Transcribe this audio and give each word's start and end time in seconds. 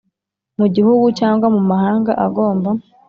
mu 0.59 0.67
Gihugu 0.75 1.05
cyangwa 1.19 1.47
mu 1.55 1.61
mahanga 1.71 2.11
agomba 2.25 2.69